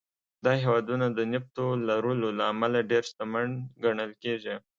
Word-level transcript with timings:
دا 0.45 0.53
هېوادونه 0.63 1.05
د 1.17 1.19
نفتو 1.33 1.65
لرلو 1.87 2.29
له 2.37 2.43
امله 2.53 2.79
ډېر 2.91 3.03
شتمن 3.09 3.49
ګڼل 3.83 4.11
کېږي. 4.23 4.55